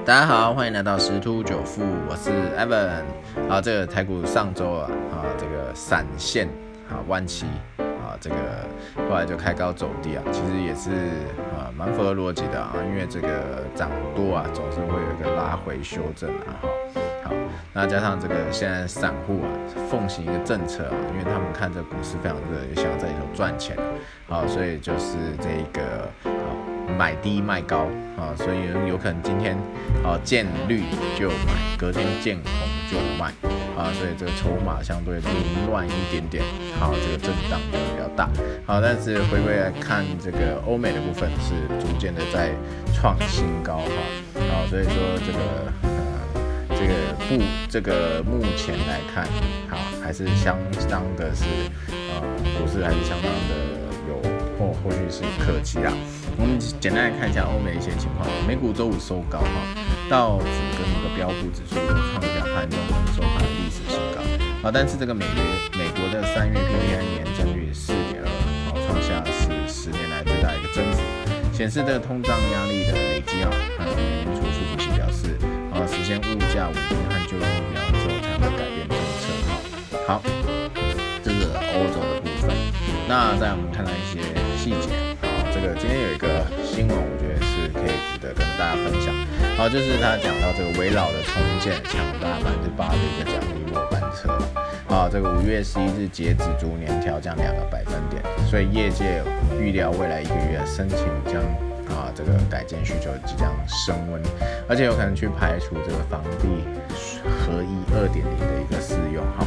[0.00, 3.04] 大家好，欢迎来到十突九富，我是 Evan。
[3.48, 6.48] 好，这个台股上周啊，啊，这个闪现
[6.90, 7.46] 啊，弯期
[7.78, 8.36] 啊，这个
[9.08, 10.90] 后来就开高走低啊，其实也是
[11.54, 13.28] 啊，蛮符合逻辑的啊，因为这个
[13.76, 16.68] 涨多啊，总是会有一个拉回修正啊，哈。
[17.22, 17.30] 好，
[17.72, 19.46] 那加上这个现在散户啊，
[19.88, 23.76] 奉行一个政策啊，因为他们看这股市非常热，也想要在里头赚钱，
[24.26, 26.31] 好，所以就是这个。
[26.98, 29.56] 买低卖高啊，所以有可能今天
[30.04, 30.82] 啊见绿
[31.18, 32.52] 就买，隔天见红
[32.90, 33.32] 就卖
[33.76, 36.44] 啊，所以这个筹码相对凌乱一点点，
[36.78, 38.28] 好，这个震荡就比较大，
[38.66, 42.52] 好，但是回归来看这个欧美的部分是逐渐的在
[42.94, 44.92] 创新高哈，好，所以说
[45.26, 45.72] 这个
[46.78, 46.94] 这个
[47.28, 49.26] 不这个目前来看，
[49.68, 50.56] 好还是相
[50.88, 51.44] 当的是
[51.88, 52.20] 呃
[52.58, 53.81] 股市还是相当的。
[54.62, 55.92] 或或许是可期啊。
[56.38, 58.28] 我们简单来看一下欧美一些情况。
[58.46, 59.58] 美股周五收高哈，
[60.08, 60.46] 道指
[60.78, 62.78] 跟那个标普指数都创下盘中
[63.10, 64.22] 收盘历史新高。
[64.62, 65.42] 好，但是这个美国
[65.76, 68.30] 美国的三月 PPI 年增率四点二，
[68.70, 71.02] 好，创下是十年来最大一个增幅，
[71.52, 73.50] 显示这个通胀压力的累积啊。
[73.96, 75.36] 美联储副主席表示，
[75.74, 79.26] 啊，实现物价稳定和就业目标之后才会改变政策。
[80.06, 80.22] 哈，好，
[81.22, 82.56] 这是欧洲的部分。
[83.06, 84.41] 那在我们看到一些。
[84.62, 84.94] 细节
[85.26, 89.12] 啊，这个今天有一个新闻，我觉得是可以值得跟大家分享。
[89.58, 94.30] 好，就是他讲到这个围绕的重建抢大百分之八的一个奖励末班车。
[94.86, 99.20] 啊，这个五月十一日截止逐年调降两个百分点，所以业界
[99.58, 101.42] 预料未来一个月申请将
[101.90, 104.22] 啊这个改建需求即将升温，
[104.68, 106.46] 而且有可能去排除这个房地
[107.26, 109.44] 合一二点零的一个适用哈。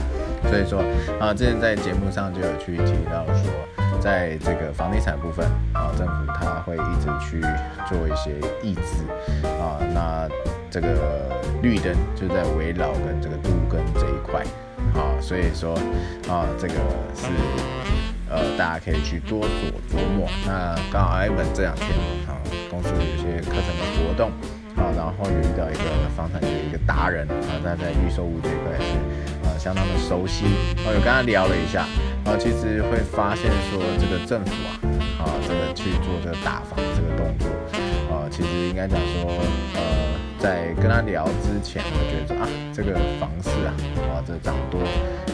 [0.52, 0.84] 所以说
[1.24, 3.48] 啊，之前在节目上就有去提到说。
[4.06, 7.42] 在这个房地产部分啊，政府它会一直去
[7.89, 9.03] 做一些抑制
[9.59, 10.30] 啊，那
[10.70, 11.31] 这个
[11.64, 14.44] 绿灯就在围绕跟这个都跟这一块
[14.94, 15.73] 啊，所以说
[16.30, 16.75] 啊，这个
[17.16, 17.25] 是
[18.30, 19.50] 呃大家可以去多所
[19.90, 20.30] 琢磨。
[20.46, 21.90] 那刚好 Ivan 这两天
[22.28, 22.38] 啊，
[22.69, 24.30] 公司有些课程的活动
[24.75, 30.46] 啊，然后有遇到一个房产的一个达人啊，他在预售屋这一块是啊相当的熟悉，
[30.86, 31.86] 啊有跟他聊了一下。
[32.25, 34.52] 啊，其实会发现说这个政府
[35.22, 37.47] 啊，啊，这个去做这个打房这个动作，
[38.09, 39.30] 啊，其实应该讲说，
[39.75, 39.80] 呃，
[40.40, 43.69] 在跟他聊之前，我觉得啊，这个房市啊，
[44.09, 44.81] 啊，这涨多，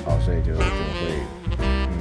[0.04, 1.16] 啊，所以就就会，
[1.64, 1.96] 嗯，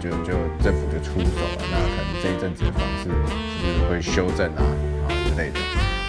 [0.00, 4.62] 就就就政府就出手了，那可能这一阵子的房市是不是会修正啊，
[5.06, 5.60] 啊之类的，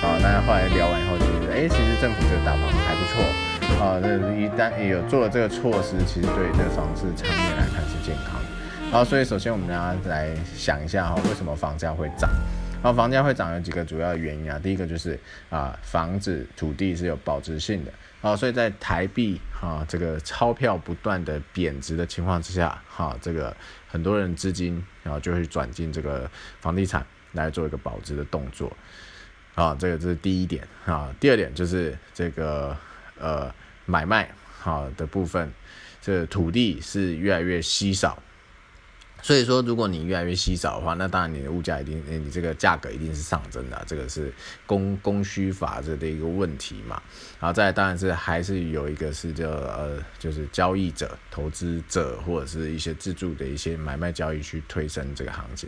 [0.02, 3.24] 啊，那后来聊完以后，就觉得，哎，其实政府这个打房还不错。
[3.80, 8.42] 啊，那一旦有做了这个措施，其实对这个房市长远来看是健康。
[8.92, 12.30] 好，所以首先我们大家来想一下哈，为什么房价会涨？
[12.82, 14.58] 好，房价会涨有几个主要原因啊。
[14.58, 15.18] 第一个就是
[15.52, 17.92] 啊，房子土地是有保值性的。
[18.22, 23.56] 好，所以在台币哈这个钞票不断的贬值的情况之下，哈，这个
[23.88, 26.30] 很多人资金然后就会转进这个
[26.60, 28.72] 房地产来做一个保值的动作。
[29.62, 31.14] 啊，这个这是第一点啊。
[31.20, 32.76] 第二点就是这个
[33.20, 33.52] 呃。
[33.88, 35.52] 买卖好的部分，
[36.02, 38.18] 这土地是越来越稀少，
[39.22, 44.32] 所以说如果你越来越稀少的话，那当然你的物价一定，你这个价格一定是上升的，这个是
[44.66, 47.02] 供供需法则的一个问题嘛。
[47.40, 55.68] 然后再当然是还是有一个是这呃，就是交易者、投资者或者是一些自助的一些买卖交易去推升这个行情。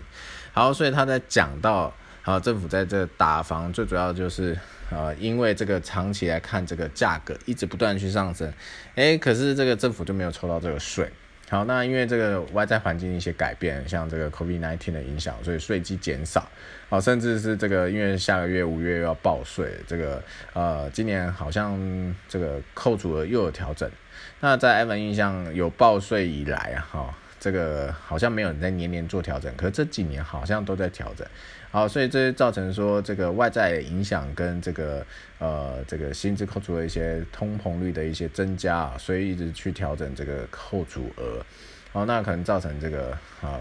[0.53, 1.93] 好，所以他在讲到。
[2.25, 4.57] 好，政府在这打房，最主要就是，
[4.89, 8.50] 呃，因为这个长期来看，这个价格一直不断去上升，
[8.95, 11.12] 诶，可是这个政府就没有抽到这个税。
[11.50, 16.47] 好，那因为这个外在环境一些改变，像这个 COVID-19 的影响，所以税基减少。
[16.88, 20.23] 好，甚至是这个，因为下个月五月又要报税，这个，
[20.53, 21.78] 呃，今年好像
[22.29, 23.91] 这个扣除额又有调整。
[24.39, 27.16] 那在艾文印象有报税以来啊，哈。
[27.43, 31.27] 这个好像没有人在年年做调整，可是这几年好像都在调整，
[31.71, 35.05] 好，所以这造成说这个外在影响跟这个
[35.39, 41.45] 呃这个薪资扣除的一些通膨率的一些增加啊，所以一直去调整这个扣除额，
[41.91, 43.59] 好，那可能造成这个啊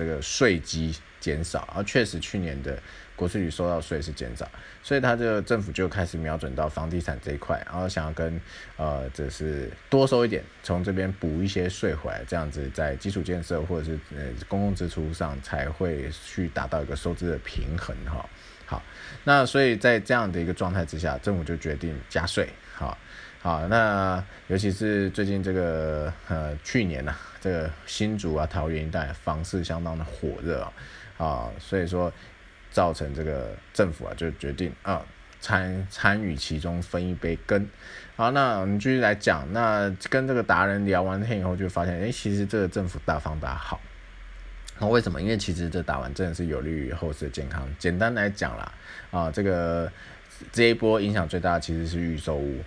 [0.00, 2.78] 这个税基减少，而确实去年的。
[3.16, 4.50] 国税局收到税是减少，
[4.82, 8.40] 所以他这个政府就开始瞄准到房地产这一块，然后想要跟
[8.78, 18.26] 呃，这是多收一点，从这边补一些税回来，这样子在基础建设或者是呃公共支出上才会去达到一个收支的平衡哈。
[18.64, 18.82] 好，
[19.24, 22.48] 那所以在这样的一个状态之下，政府就决定加税。
[22.72, 22.96] 好，
[23.42, 30.72] 好，那尤其是最近这个呃去年呐，这个新竹啊桃园一带房市相当的火热啊，
[31.18, 32.12] 啊，所以说。
[32.72, 35.04] 造成这个政府啊，就决定啊，
[35.40, 37.68] 参参与其中分一杯羹。
[38.14, 43.80] 好，那我们继续来讲，那跟这个达人聊完天以后，就发现，哎，其实这个政府大方大好。
[44.78, 45.20] 那为什么？
[45.20, 47.68] 因为其实这打完真的是有利于后世的健康。
[47.76, 48.72] 简单来讲啦，
[49.10, 49.90] 啊，这个
[50.52, 52.62] 这一波影响最大的其实是预售屋。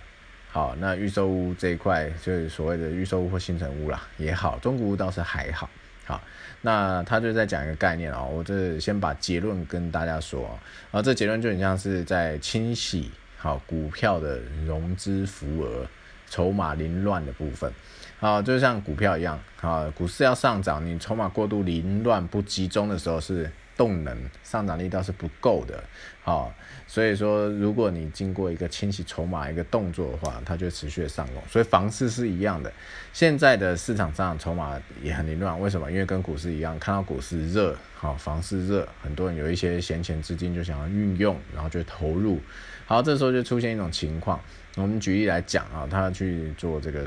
[0.54, 5.68] 好，那预售屋这一块就是所谓的预售屋或新城屋啦，也好，中古屋倒是还好。
[6.06, 6.22] 好，
[6.62, 10.60] 那他就在讲一个概念哦，我这先把结论跟大家说
[10.92, 15.88] 啊，这结论就很像是在清洗好股票的融资浮额、
[16.30, 17.74] 筹码凌乱的部分。
[18.20, 25.84] 好，就像股票一样，啊，股市要上涨，你筹码过度凌乱不集中的时候，是动能上涨力道是不够的，
[26.22, 26.54] 好，
[26.88, 32.72] 所以说如果你经过一个清洗筹码一个动作的话，它就持续的上攻，所以房市是一样的，
[33.12, 35.92] 现在的市场上筹码也很凌乱，为什么？
[35.92, 42.40] 因为跟股市一样，看到股市热，好，房市热，很多人有一些闲钱资金就想要运用，然后就投入，
[42.86, 44.40] 好，这时候就出现一种情况。
[44.76, 47.06] 我们举例来讲啊，他去做这个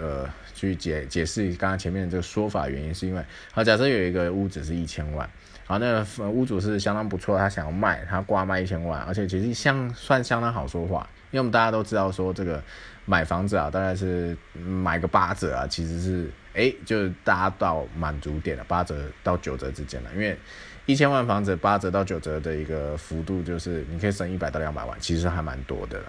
[0.00, 0.24] 呃，
[0.54, 5.28] 去解解释刚刚前面的这个说法原因，是因为好，假设有一个屋子是一千万，
[5.68, 12.62] 好，那个屋主是相当不错，他想要卖，他挂卖一千万，而且其实相算相当好说话，因为我们大家都知道说这个
[13.04, 20.38] 买房子啊，大概是买个八折啊，其实是哎，就是大家到满足点了，八折到九折之间了，因为
[20.86, 26.04] 一千万房子八折到九折的一个幅度，就是你可以省一百到两百万，其实还蛮多的了。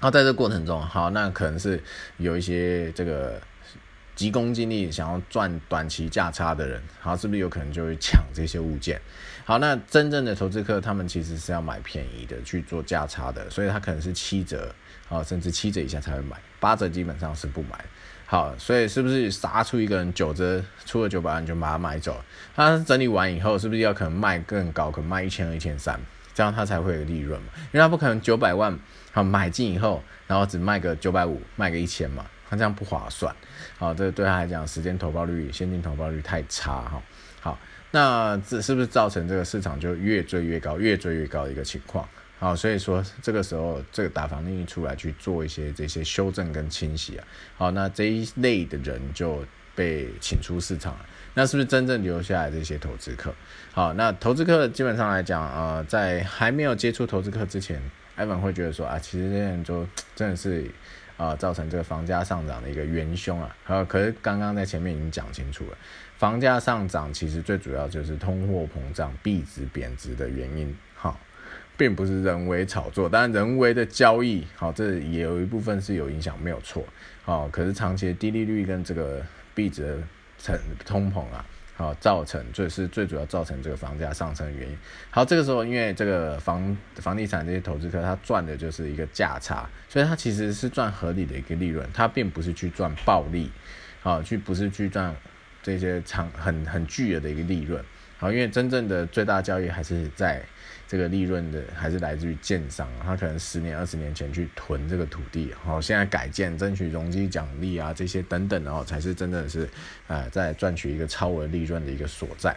[0.00, 1.78] 后在这过程中，好，那可能是
[2.16, 3.38] 有一些这个
[4.14, 9.00] 急功近利、想要赚短期价差的人，好，是不是有可能就会抢这些物件？
[9.44, 14.74] 好，那真正的投资客，他们其实是要买便宜的去做价差的，所以他可能是七折，
[15.08, 17.84] 好，甚至七折以下才会买，八折基本上是不买。
[18.26, 22.16] 好，所以是不是杀出一个人九折出了九百万就把它买走？
[22.54, 26.00] 他整理完以后，是不是要可能卖更高，可能卖一千二、一千三，
[26.32, 27.48] 这样他才会有利润嘛？
[27.72, 28.78] 因为他不可能九百万。
[29.12, 33.34] 好，买进以后，然后只卖个九百五，卖个一千嘛，他这样不划算。
[33.76, 37.02] 好，这对他来讲，时间投报率、现金投报率太差哈。
[37.40, 37.58] 好，
[37.90, 42.08] 那这是不是造成这个市场就越追越高、越追越高的一个情况？
[42.38, 47.24] 好，所以说这个时候，这个打房令一出来去做一些这些修正跟清洗啊。
[47.56, 50.96] 好，那这一类的人就被请出市场。
[51.34, 53.34] 那是不是真正留下来这些投资客？
[53.72, 57.82] 好，那投资客基本上来讲，呃，在还没有接触投资客之前。
[58.16, 59.84] 艾文会觉得说啊，其实这些人就
[60.14, 60.70] 真的是
[61.16, 63.56] 啊，造成这个房价上涨的一个元凶啊。
[63.64, 65.78] 好，可是刚刚在前面已经讲清楚了，
[66.16, 71.16] 房价上涨其实最主要就是通货膨胀、币值贬值的原因，哈，
[71.76, 73.08] 并不是人为炒作。
[73.08, 76.84] 当然，人为的交易，好，这也有一部分是有影响，没有错。
[77.24, 79.22] 好，可是长期的低利率跟这个
[79.54, 80.02] 币值
[80.38, 81.44] 成通膨啊。
[81.76, 84.78] 好，造成这是最主要造成这个房价上升的原因。
[85.10, 93.50] 好，这个时候因为这个房房地产这些投资客他赚的就是一个价差，所以他其实是赚合理的一个利润，他并不是去赚暴利，
[94.02, 95.14] 好，去不是去赚
[95.62, 97.84] 这些长很很巨额的一个利润。
[98.24, 100.42] 好，因为真正的最大交易还是在。
[100.86, 109.68] 这个利润的还是来自于建商，他可能十年、二十年前去囤这个土地，好，现在改建、争取容积奖励啊，这些等等，然后才是真的是，
[110.06, 112.54] 呃，在赚取一个超额利润的一个所在。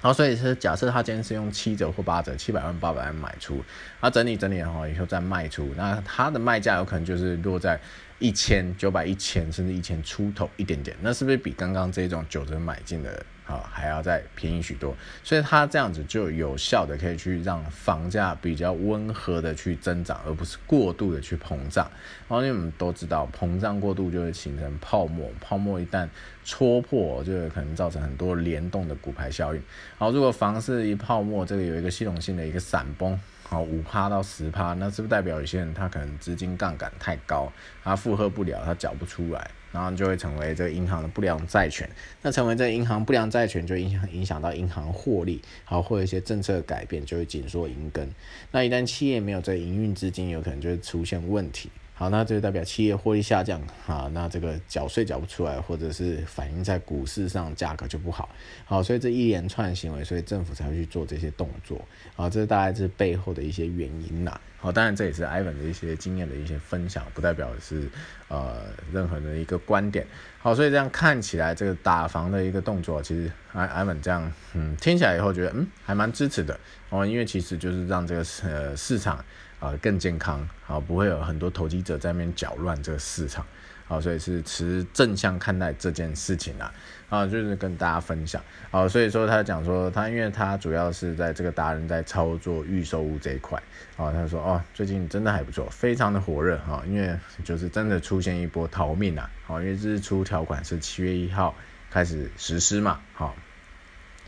[0.00, 3.64] 好，所以是假设他今天是用七折或八折，七百万、八百万买出，
[4.00, 7.80] 他整理整理后以后再卖出，那他的卖价有可能就是落在
[8.18, 13.24] 一千、九百、一千，甚至一千出头一点点，那是不是比刚刚这种九折买进的？
[13.52, 21.90] 啊，还要再便宜许多，所以它这样子就有效的可以去让房价比较温和的去增长，而不是过度的去膨胀。
[22.28, 26.08] 然后因为我们都知道，膨胀过度就会形成泡沫，泡沫一旦
[26.44, 29.62] 戳破，就有可能造成很多联动的股牌效应。
[29.98, 37.52] 然后如果房市一泡沫，这个有一个系统性的一个闪崩，好五趴到十趴，那是不是代表有些人他可能资金杠杆太高，
[37.84, 39.50] 他负荷不了，他缴不出来？
[39.72, 41.88] 然后就会成为这个银行的不良债权，
[42.20, 48.08] 那成为这个银行不良债权，就影响影响到银行获利，好，或一些政策改变就会紧缩银根。
[48.50, 51.70] 那一旦企业没有这营运资金，有可能就会出现问题。
[51.94, 58.28] 好，那这就代表企业获利下降，啊，那这个缴税缴不出来，或者是反映在股市上价格就不好。
[58.64, 61.80] 好，所以这一连串行为，所以政府才会去做这些动作。
[62.16, 64.40] 好，这是大概是背后的一些原因呐。
[64.62, 67.88] 好，当然这也是 Ivan 的一些经验的一些分享，不代表是
[68.28, 70.06] 呃任何的一个观点。
[70.38, 76.56] 好，所以这样看起来，这个打房的一个动作，其实 Ivan 这样嗯听起来以后觉得嗯还蛮支持的
[76.88, 79.22] 哦，因为其实就是让这个呃市场。
[79.62, 83.46] 啊，更健康，好，不会有很多投机者在那边搅乱这个市场，
[83.92, 86.72] 好，所以是持正向看待这件事情啊，
[87.10, 93.62] 啊，就是跟大家分享，好，所以说他讲说他因为他主要是在这个达人在操作预售屋这一块，
[93.98, 101.54] 啊，他说哦，最近真的还不错，非常的火热哈，因为就是真的出现一波逃命啊，好，因为日出条款是七月一号
[101.90, 103.36] 开始实施嘛，好。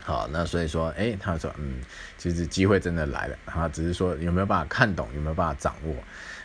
[0.05, 1.81] 好，那所以说，哎，他说，嗯，
[2.15, 5.95] 其实机会真的来了，哈，只是说有没有办法看懂，有没有办法掌握。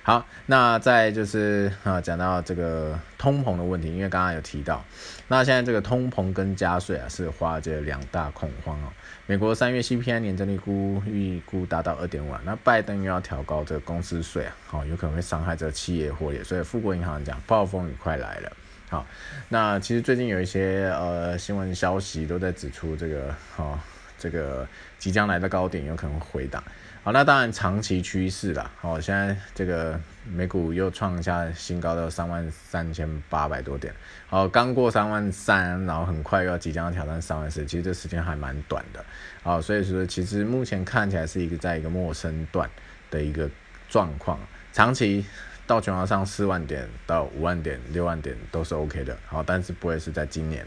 [0.02, 4.83] 好，那再就是啊，讲到这个通膨的问题，因为刚刚有提到，
[5.29, 8.88] 那现在这个通膨跟加税啊，是华尔街两大恐慌哦。
[9.26, 18.50] 美国三月 CPI 年增率估预估达到二点五，那拜登又要调高这个公司税啊，好，有可能会伤害这个企业获利，所以富国银行讲，暴风雨快来了。
[18.90, 19.06] 好，
[19.50, 23.78] 那其实最近有一些呃新闻消息都在指出这个，哦，
[24.18, 24.66] 这个
[24.99, 26.61] 即将来的高点有可能回档。
[27.04, 28.68] 好，那当然长期趋势啦。
[28.80, 33.94] 好，现在这个美股又创下新高到三万三千八百多点。
[34.28, 39.04] 好，刚过三万三，然后很快又要即将要挑战三万四，其实这时间还蛮短的。
[39.44, 42.68] 好，所以说其实目前看起来是一个在一个陌生段
[43.09, 43.49] 的一个
[43.88, 44.37] 状况，
[44.73, 45.25] 长期。
[45.71, 50.67] 到全要上四万点到五万点、六万点都是 OK 的，好，但是不会是在今年，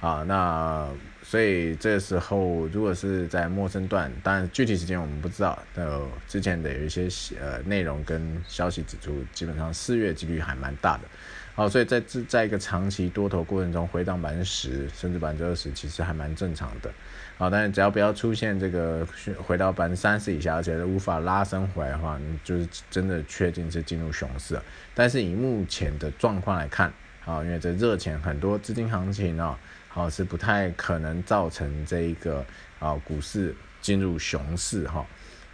[0.00, 0.88] 啊，那
[1.22, 11.02] 所以这时候如果是在陌生段，当然具体时间我们不知道，呃，之前的有一些呃内容跟消息指出，基本上四月几率还蛮大的。
[11.58, 16.88] 好，所以在这在一个长期多头过程中回档百分之十甚至百分之二十，其实还蛮正常的。
[17.36, 19.04] 好，但是只要不要出现这个
[19.44, 24.56] 回到百分之三十以下，而且是无法拉升回来的话，你就是真的确定是进入熊市。
[24.94, 26.92] 但是以目前的状况来看，
[27.24, 32.46] 啊，因为这热钱很多资金行情啊，好是不太可能造成这一个
[32.78, 35.04] 啊股市进入熊市哈。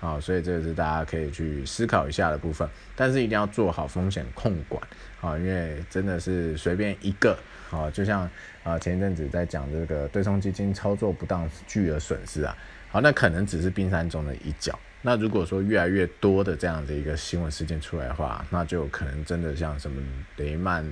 [0.05, 4.83] 啊，所以这个是大家可以去思考一下的部分，但是一定要做好风险控管
[5.23, 7.39] 啊，因为真的是随便一个
[7.71, 8.29] 啊，就像
[8.63, 12.55] 啊前一阵子在讲这个对冲基金操作不当巨额损失啊，
[12.91, 14.79] 好，那可能只是冰山中的一角。
[15.01, 20.03] 那如果说越来越多的这样的一个新闻事件出来的话，那就可能真的像什么
[20.37, 20.85] 雷曼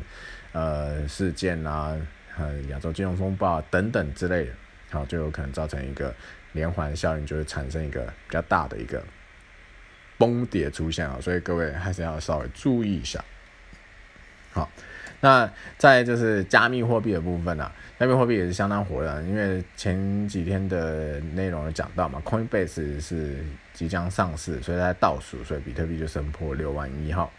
[0.53, 1.95] 呃事件啊、
[2.39, 4.53] 呃亚洲金融风暴等等之类的，
[4.91, 6.15] 好，就有可能造成一个。
[6.53, 9.03] 连环效应就会产生一个比较大的一个
[10.19, 13.23] 崩跌出现啊，所以各位还是要稍微注意一下。
[14.53, 14.71] 好，
[15.21, 27.33] 那在就是加密货币的部分呢，加密货币也是相当火的，因为前几天的内容有讲到嘛，Coinbase 是即将上市，所以在倒数，所以比特币就升破六万一号。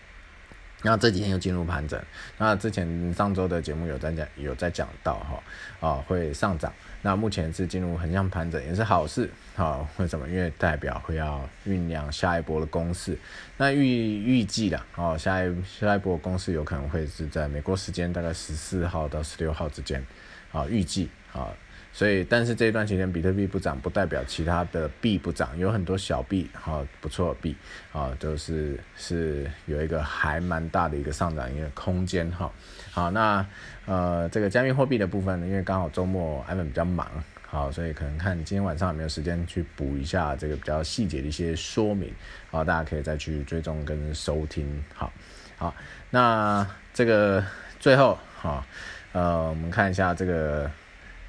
[0.85, 1.99] 那这几天又进入盘整，
[2.37, 5.43] 那之前上周的节目有在讲，有在讲到哈，
[5.79, 6.71] 啊会上涨，
[7.01, 10.27] 那目前是进入横向盘整，也是好事，好为什么？
[10.27, 13.17] 因为代表会要酝酿下一波的攻势，
[13.57, 20.05] 那预预计的哦，下一下一波攻势有可能会是在美国时间大概十四号到十六号之间，
[20.51, 21.47] 啊预计啊。
[21.95, 27.55] 所以，但是这一段期间比特币不涨，不代表其他的币不涨，有很多小币哈不错币
[27.91, 32.51] 啊，都是是有一个还蛮大的一个上涨一个空间哈。
[32.91, 33.45] 好，那
[33.85, 37.07] 呃这个加密货币的部分呢，因为刚好周末艾文比较忙，
[37.47, 42.11] 好，所以可能看今天晚上有没有时间去补一下这个比较细节的一些说明，
[42.49, 45.13] 好，大家可以再去追踪跟收听，好，
[45.57, 45.75] 好，
[46.09, 47.45] 那这个
[47.79, 48.65] 最后哈，
[49.11, 50.71] 呃我们看一下这个。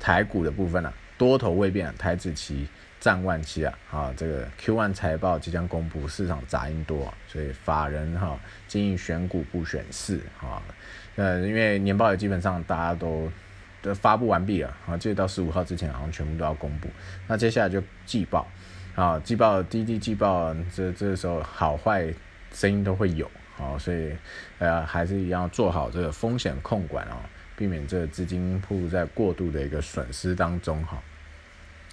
[0.05, 2.69] 台股的部分啊，多头未变，台子期
[3.01, 10.61] 战万期啊，啊，这个 Q1 财报即将公布，市场杂音多，所以法人哈建议选股不选市啊，
[11.17, 13.33] 呃，因为年报也基本上大家都
[13.81, 16.89] 都发布完毕了啊，记得到十五号之前好像全部都要公布，
[17.27, 18.47] 那接下来就季报
[18.95, 22.13] 啊，季报滴滴季报，这这时候好坏
[22.53, 23.27] 声音都会有，
[23.59, 24.15] 啊，所以
[24.59, 27.17] 呃还是一样做好这个风险控管啊。
[27.57, 31.03] 避免这个资金铺在过度的一个损失当中，哈，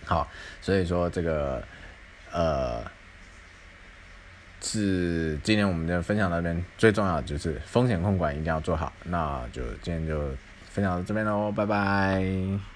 [0.05, 0.27] 好，
[0.61, 1.63] 所以说这个
[2.31, 2.83] 呃，
[4.61, 10.29] 是今天我们的分享那边最重要的就是风险控管一定要做好，那就今天就
[10.69, 12.70] 分享到这边喽，拜拜。